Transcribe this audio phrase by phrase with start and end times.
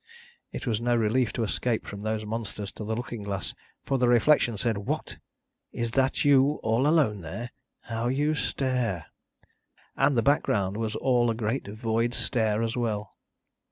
[0.51, 3.53] It was no relief to escape from those monsters to the looking glass,
[3.83, 5.17] for the reflection said, "What?
[5.71, 7.51] Is that you all alone there?
[7.81, 9.05] How you stare!"
[9.95, 13.13] And the background was all a great void stare as well.